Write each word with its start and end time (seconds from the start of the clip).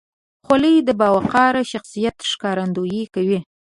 خولۍ 0.45 0.75
د 0.87 0.89
باوقاره 0.99 1.61
شخصیت 1.71 2.15
ښکارندویي 2.31 3.03
کوي. 3.13 3.39